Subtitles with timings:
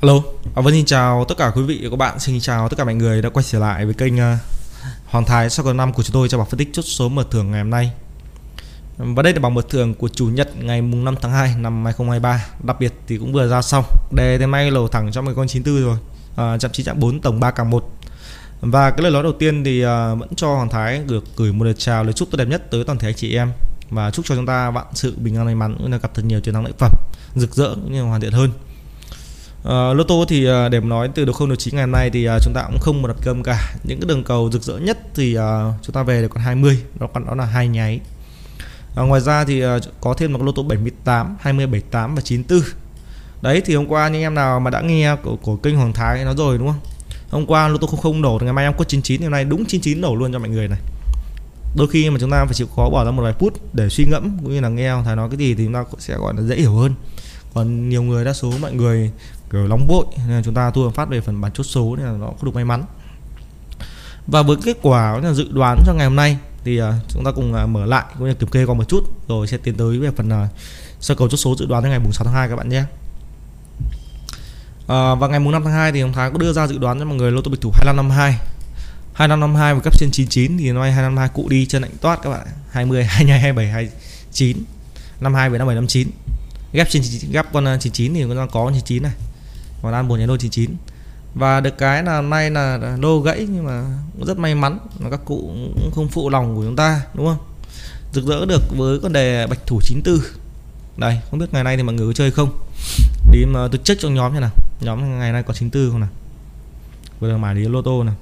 [0.00, 0.14] Alo,
[0.54, 2.84] à, vâng xin chào tất cả quý vị và các bạn, xin chào tất cả
[2.84, 4.38] mọi người đã quay trở lại với kênh uh,
[5.06, 7.50] Hoàng Thái sau năm của chúng tôi cho bảng phân tích chốt số mở thưởng
[7.50, 7.92] ngày hôm nay.
[8.98, 11.84] Và đây là bảng mở thưởng của chủ nhật ngày mùng 5 tháng 2 năm
[11.84, 12.44] 2023.
[12.62, 13.84] Đặc biệt thì cũng vừa ra xong.
[14.12, 15.98] Đề thế may lầu thẳng cho một con 94 rồi.
[16.36, 17.90] À, chạm 9 chạm 4 tổng 3 càng 1.
[18.60, 19.88] Và cái lời nói đầu tiên thì uh,
[20.18, 22.84] vẫn cho Hoàng Thái được gửi một lời chào lời chúc tốt đẹp nhất tới
[22.84, 23.52] toàn thể anh chị em
[23.90, 26.22] và chúc cho chúng ta vạn sự bình an may mắn cũng là gặp thật
[26.24, 26.92] nhiều chiến thắng lợi phẩm
[27.34, 28.50] rực rỡ cũng như hoàn thiện hơn.
[29.66, 32.10] Uh, lô tô thì uh, để nói từ đầu không đầu chín ngày hôm nay
[32.10, 33.74] thì uh, chúng ta cũng không một đặt cơm cả.
[33.84, 35.42] Những cái đường cầu rực rỡ nhất thì uh,
[35.82, 38.00] chúng ta về được còn 20 đó còn đó là hai nháy.
[39.00, 42.60] Uh, ngoài ra thì uh, có thêm một lô tô 78 20 78 và 94
[43.42, 46.24] đấy thì hôm qua những em nào mà đã nghe của, của kênh Hoàng Thái
[46.24, 46.80] nó rồi đúng không?
[47.30, 49.64] Hôm qua lô tô không không nổ ngày mai em có 99 hôm nay đúng
[49.64, 50.78] 99 nổ luôn cho mọi người này.
[51.76, 54.04] Đôi khi mà chúng ta phải chịu khó bỏ ra một vài phút để suy
[54.04, 56.42] ngẫm cũng như là nghe Thái nói cái gì thì chúng ta sẽ gọi là
[56.42, 56.94] dễ hiểu hơn.
[57.54, 59.10] Còn nhiều người đa số mọi người
[59.52, 62.06] kiểu nóng vội nên là chúng ta thua phát về phần bản chốt số nên
[62.06, 62.84] là nó không được may mắn.
[64.26, 67.30] Và với kết quả là dự đoán cho ngày hôm nay thì à, chúng ta
[67.30, 69.98] cùng à, mở lại cũng như kiểm kê qua một chút rồi sẽ tiến tới
[69.98, 70.48] về phần à,
[71.00, 72.84] sơ cầu chốt số dự đoán cho ngày 6 tháng 2 các bạn nhé.
[74.86, 77.04] À, và ngày 5 tháng 2 thì ông Thái có đưa ra dự đoán cho
[77.04, 78.38] mọi người lô tô bịch thủ 2552
[79.12, 82.46] 2552 và cấp trên 99 thì nói 252 cụ đi chân lạnh toát các bạn
[82.70, 84.56] 20 22 27 29
[85.20, 86.08] 52 với 57 59
[86.72, 89.12] ghép trên ghép con 99 thì con có 99 này
[89.86, 90.76] còn ăn buồn nhánh lô 99
[91.34, 93.84] và được cái là nay là lô gãy, nhưng mà
[94.14, 97.26] cũng rất may mắn là các cụ cũng không phụ lòng của chúng ta, đúng
[97.26, 97.38] không?
[98.12, 100.20] Rực rỡ được với con đề bạch thủ 94
[100.96, 102.50] đây, không biết ngày nay thì mọi người có chơi không?
[103.32, 104.50] Đi mà tôi check trong nhóm như nào.
[104.80, 106.10] Nhóm ngày nay có 94 không nào?
[107.20, 108.14] Vừa là mãi đi lô tô này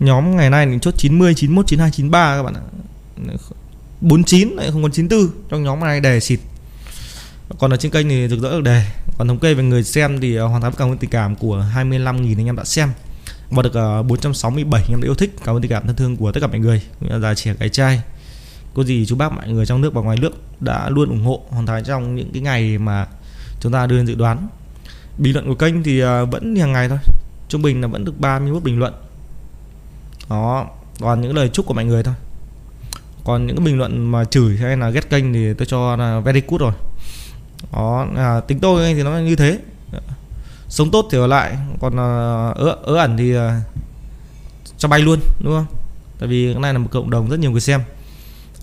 [0.00, 2.64] nhóm ngày nay mình chốt 90 91 92 93 các bạn ạ.
[4.00, 6.40] 49 lại không còn 94 trong nhóm này đề xịt
[7.58, 8.84] còn ở trên kênh thì rực rỡ được đề.
[9.18, 11.64] Còn thống kê về người xem thì ờ, hoàn thành cảm ơn tình cảm của
[11.74, 12.88] 25.000 anh em đã xem.
[13.50, 15.36] Và được ờ, 467 anh em đã yêu thích.
[15.44, 16.82] Cảm ơn tình cảm thân thương của tất cả mọi người
[17.22, 18.02] già trẻ gái trai.
[18.74, 21.42] Cô gì chú bác, mọi người trong nước và ngoài nước đã luôn ủng hộ
[21.48, 23.06] hoàn thành trong những cái ngày mà
[23.60, 24.48] chúng ta đưa dự đoán.
[25.18, 26.98] Bình luận của kênh thì ờ, vẫn hàng ngày thôi.
[27.48, 28.94] Trung bình là vẫn được 31 bình luận.
[30.30, 30.66] Đó
[31.00, 32.14] còn những lời chúc của mọi người thôi.
[33.24, 36.42] Còn những bình luận mà chửi hay là ghét kênh thì tôi cho là very
[36.48, 36.72] good rồi
[37.72, 39.58] đó à, tính tôi thì nó như thế.
[40.68, 42.08] Sống tốt thì ở lại còn à,
[42.54, 43.62] ớ, ớ ẩn thì à,
[44.78, 45.66] cho bay luôn đúng không?
[46.18, 47.80] Tại vì cái này là một cộng đồng rất nhiều người xem.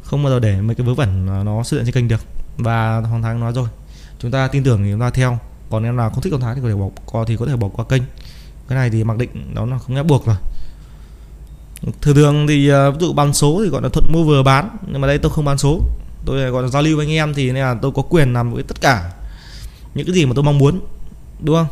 [0.03, 2.21] Không bao giờ để mấy cái vớ vẩn à, nó xuất hiện trên kênh được.
[2.57, 3.67] Và hoàng thái nói rồi
[4.19, 5.39] chúng ta tin tưởng thì chúng ta theo.
[5.69, 7.55] Còn em nào không thích con thái thì có thể bỏ qua thì có thể
[7.55, 8.03] bỏ qua kênh.
[8.67, 10.35] Cái này thì mặc định đó là không ép buộc rồi.
[12.01, 15.01] Thường thường thì ví dụ bán số thì gọi là thuận mua vừa bán nhưng
[15.01, 15.81] mà đây tôi không bán số
[16.25, 18.53] tôi gọi là giao lưu với anh em thì nên là tôi có quyền làm
[18.53, 19.11] với tất cả
[19.93, 20.81] những cái gì mà tôi mong muốn
[21.39, 21.67] đúng không?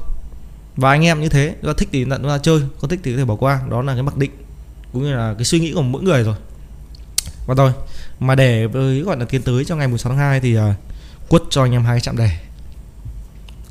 [0.75, 3.17] Và anh em như thế do thích thì tận ra chơi không thích thì có
[3.17, 4.31] thể bỏ qua đó là cái mặc định
[4.94, 6.35] cũng như là cái suy nghĩ của mỗi người rồi.
[7.47, 7.73] Và rồi
[8.19, 10.63] mà để với gọi là tiến tới cho ngày 16 tháng 2 thì uh,
[11.29, 12.29] quất cho anh em hai chạm đề.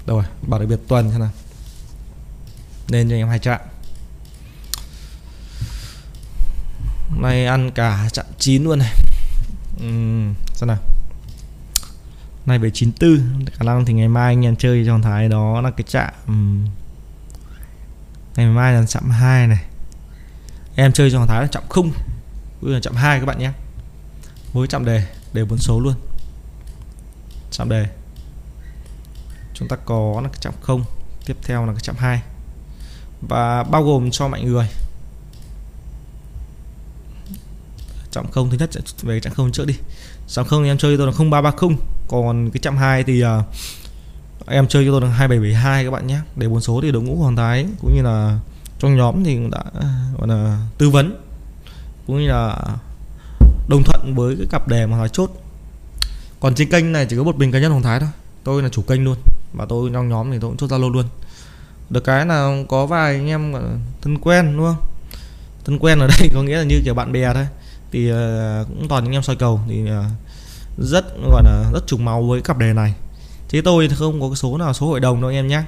[0.06, 1.30] Rồi bảo đặc biệt tuần xem nào.
[2.88, 3.60] Nên cho anh em hai chạm.
[7.20, 8.94] Nay ăn cả chạm chín luôn này
[10.60, 10.78] xem nào?
[12.47, 15.71] Nay về 94 khả năng thì ngày mai anh em chơi trong thái đó là
[15.71, 16.15] cái chạm
[18.37, 19.65] ngày mai là chạm 2 này.
[20.75, 21.93] Em chơi trong thái là chạm không
[22.60, 23.53] cũng là chạm 2 các bạn nhé.
[24.53, 25.94] Với chạm đề đề bốn số luôn.
[27.50, 27.87] Chạm đề.
[29.54, 30.84] Chúng ta có là cái chạm không,
[31.27, 32.22] tiếp theo là cái chạm 2
[33.21, 34.69] và bao gồm cho mọi người.
[38.12, 38.71] Chạm không thứ nhất
[39.03, 39.75] về chạm không trước đi.
[40.28, 41.76] Trọng không em chơi tôi là 0330
[42.09, 43.28] còn cái chạm hai thì uh,
[44.47, 46.21] em chơi cho tôi là 2772 các bạn nhé.
[46.37, 48.38] Để bốn số thì đội ngũ hoàng thái cũng như là
[48.78, 49.88] trong nhóm thì cũng đã à,
[50.19, 51.21] gọi là tư vấn.
[52.06, 52.56] Cũng như là
[53.69, 55.31] đồng thuận với cái cặp đề mà nói chốt.
[56.41, 58.09] Còn trên kênh này chỉ có một mình cá nhân hoàng thái thôi.
[58.44, 59.16] Tôi là chủ kênh luôn.
[59.53, 61.04] Và tôi trong nhóm thì tôi cũng chốt zalo luôn.
[61.91, 63.54] Được cái là có vài anh em
[64.03, 64.86] thân quen đúng không?
[65.65, 67.47] Thân quen ở đây có nghĩa là như kiểu bạn bè thôi
[67.92, 68.16] thì uh,
[68.69, 69.89] cũng toàn những em soi cầu thì uh,
[70.78, 72.95] rất gọi là rất trùng máu với cặp đề này.
[73.48, 75.63] Chứ tôi thì không có cái số nào số hội đồng đâu anh em nhé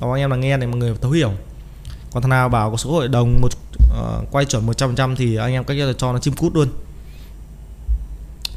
[0.00, 1.32] đó anh em là nghe này mọi người thấu hiểu.
[2.12, 3.48] Còn thằng nào bảo có số hội đồng một
[4.00, 6.68] uh, quay chuẩn 100% thì anh em cách là cho nó chim cút luôn.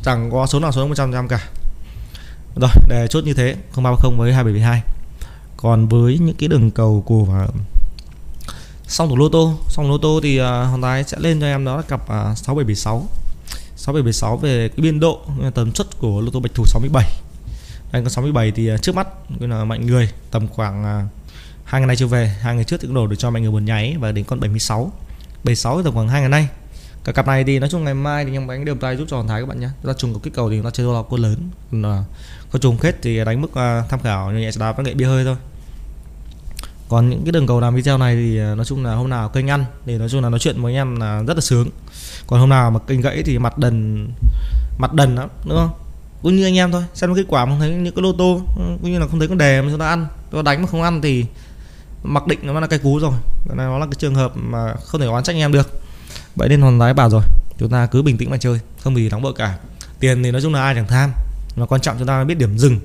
[0.03, 1.49] Chẳng có số nào số 100% cả.
[2.55, 4.81] Rồi để chốt như thế 0330 với 2772
[5.57, 7.47] còn với những cái đường cầu của
[8.87, 9.53] xong thủ lô tô.
[9.69, 12.07] Xong lô tô thì uh, hoàng thái sẽ lên cho em đó là cặp uh,
[12.37, 13.05] 6776
[13.75, 17.03] 6776 về cái biên độ à, tần suất của lô tô bạch thủ 67
[17.91, 19.07] anh con 67 thì uh, trước mắt
[19.39, 21.11] là mạnh người tầm khoảng uh,
[21.63, 23.51] hai ngày nay chưa về hai ngày trước thì cũng đổ được cho mạnh người
[23.51, 24.91] một nháy và đến con 76
[25.43, 26.47] 76 tầm khoảng hai ngày nay.
[27.03, 29.17] Cả cặp này thì nói chung ngày mai thì nhằm đánh đều tay giúp cho
[29.17, 29.69] hòn thái các bạn nhé.
[29.81, 32.05] Chúng ta trùng có kích cầu thì chúng ta chơi đô quân lớn còn uh,
[32.51, 35.05] có trùng kết thì đánh mức uh, tham khảo như nhẹ đá với nghệ bia
[35.05, 35.35] hơi thôi
[36.89, 39.29] còn những cái đường cầu làm video này thì à, nói chung là hôm nào
[39.29, 41.69] kênh ăn thì nói chung là nói chuyện với anh em là rất là sướng.
[42.27, 44.07] Còn hôm nào mà kênh gãy thì mặt đần
[44.77, 45.69] mặt đần lắm, đúng không?
[46.21, 48.91] Cũng như anh em thôi, xem kết quả mà thấy những cái lô tô, cũng
[48.91, 50.07] như là không thấy con đề mà chúng ta ăn.
[50.31, 51.25] Chúng ta đánh mà không ăn thì
[52.03, 53.11] mặc định nó là cái cú rồi.
[53.55, 55.81] Nó là cái trường hợp mà không thể oán trách anh em được.
[56.35, 57.21] Vậy nên hòn lái bảo rồi,
[57.57, 59.57] chúng ta cứ bình tĩnh mà chơi, không gì đóng vội cả.
[59.99, 61.11] Tiền thì nói chung là ai chẳng tham,
[61.55, 62.79] mà quan trọng chúng ta biết điểm dừng,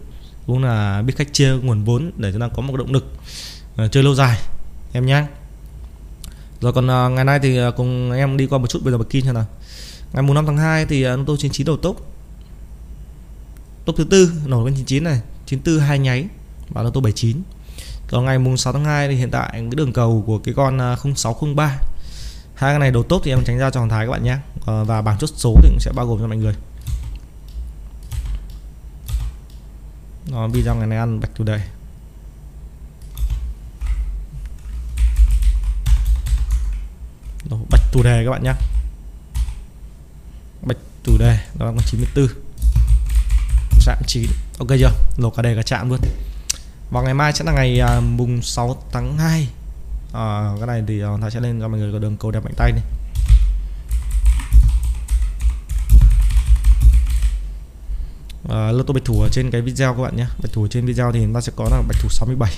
[0.46, 3.12] cũng là biết cách chia nguồn vốn để chúng ta có một động lực.
[3.80, 4.38] Ờ, chơi lâu dài
[4.92, 5.24] em nhé
[6.60, 8.98] rồi còn uh, ngày nay thì uh, cùng em đi qua một chút bây giờ
[8.98, 9.46] bật kim xem nào.
[10.12, 11.96] Ngày mùng 5 tháng 2 thì uh, tô 99 đầu tốc
[13.84, 16.26] tốc thứ tư nổi con 99 này 94 hai nháy
[16.68, 17.42] và nó tô 79
[18.08, 20.78] còn ngày mùng 6 tháng 2 thì hiện tại cái đường cầu của cái con
[20.78, 21.66] 0603
[22.54, 24.38] hai cái này đầu tốt thì em tránh ra cho hòn thái các bạn nhé
[24.64, 26.54] và bảng chốt số thì cũng sẽ bao gồm cho mọi người.
[30.30, 31.60] Nó video ngày nay ăn bạch chủ đề
[37.50, 38.52] Đó, bạch chủ đề các bạn nhé
[40.62, 42.26] bạch chủ đề đó là con 94
[43.80, 44.26] chạm 9
[44.58, 44.90] ok chưa?
[45.16, 46.00] Lột cả đề cả chạm luôn.
[46.90, 49.48] Vào ngày mai sẽ là ngày uh, mùng 6 tháng 2
[50.12, 52.54] à, cái này thì uh, sẽ lên cho mọi người có đường cầu đẹp mạnh
[52.56, 52.82] tay này.
[58.48, 60.86] À, lô tô bạch thủ ở trên cái video các bạn nhé bạch thủ trên
[60.86, 62.52] video thì ta sẽ có là bạch thủ 67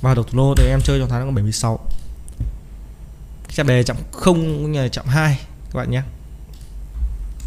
[0.00, 1.80] và độc thủ lô thì em chơi trong tháng là 76
[3.54, 5.38] chạm đề chạm không cũng như là chạm 2
[5.70, 6.02] các bạn nhé.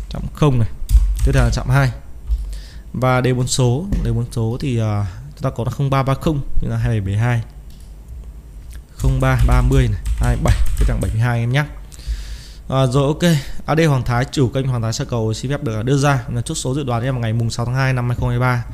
[0.10, 0.70] Chạm không này
[1.26, 1.92] tiếp theo là chạm 2
[2.94, 4.86] và đề bốn số đề bốn số thì uh,
[5.36, 7.42] chúng ta có là 0330 như là 2772
[9.20, 11.64] 0330 này 27 cái thằng 72 em nhé.
[12.70, 13.32] À, rồi ok
[13.66, 16.42] AD Hoàng Thái chủ kênh Hoàng Thái Sơ Cầu xin phép được đưa ra là
[16.42, 18.66] chốt số dự đoán em ngày mùng 6 tháng 2 năm 2023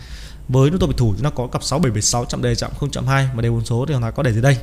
[0.47, 3.41] với nút tô bị thủ thì nó có cặp 6776 chạm đề chạm 0.2 mà
[3.41, 4.57] đề bốn số thì Hoàng Thái có để dưới đây?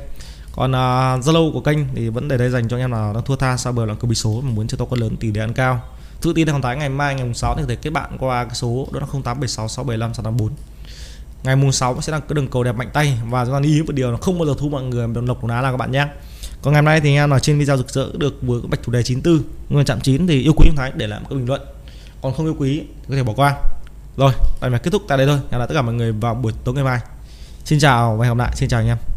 [0.55, 3.23] Còn uh, Zalo của kênh thì vẫn để đây dành cho anh em nào đang
[3.23, 5.31] thua tha sau bờ là cơ bí số mà muốn chơi to con lớn tỷ
[5.31, 5.81] lệ ăn cao.
[6.21, 8.55] Tự tin Hoàng Thái ngày mai ngày mùng 6 thì thể kết bạn qua cái
[8.55, 10.55] số đó là 0876 675 684
[11.43, 13.71] ngày mùng 6 sẽ là cái đường cầu đẹp mạnh tay và chúng ta lưu
[13.71, 15.71] ý một điều là không bao giờ thu mọi người đồng lộc của đá là
[15.71, 16.07] các bạn nhé.
[16.61, 18.91] Còn ngày hôm nay thì em ở trên video rực rỡ được với bạch chủ
[18.91, 21.47] đề 94 người chạm 9 thì yêu quý anh Thái để lại một cái bình
[21.47, 21.61] luận.
[22.21, 23.55] Còn không yêu quý có thể bỏ qua.
[24.17, 24.31] Rồi
[24.61, 25.39] bài này kết thúc tại đây thôi.
[25.51, 26.99] Hẹn gặp tất cả mọi người vào buổi tối ngày mai.
[27.65, 28.55] Xin chào và hẹn gặp lại.
[28.55, 29.08] Xin chào anh em.